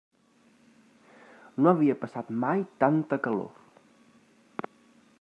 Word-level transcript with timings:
No 1.61 1.71
havia 1.73 1.97
passat 2.05 2.33
mai 2.47 2.65
tanta 2.85 3.23
calor. 3.29 4.69